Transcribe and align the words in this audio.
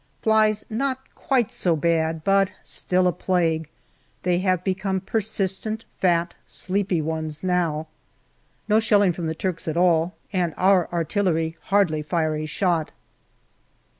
Flies 0.23 0.65
not 0.67 0.99
quite 1.13 1.51
so 1.51 1.75
bad, 1.75 2.23
but 2.23 2.49
still 2.63 3.05
a 3.07 3.11
plague. 3.11 3.69
They 4.23 4.39
have 4.39 4.63
become 4.63 4.99
persistent 4.99 5.85
fat, 5.99 6.33
sleepy 6.43 7.03
ones 7.03 7.43
now. 7.43 7.85
No 8.67 8.79
shelling 8.79 9.13
from 9.13 9.27
the 9.27 9.35
Turks 9.35 9.67
at 9.67 9.77
all, 9.77 10.15
and 10.33 10.55
our 10.57 10.89
artillery 10.91 11.55
hardly 11.65 12.01
fire 12.01 12.35
a 12.35 12.47
shot. 12.47 12.89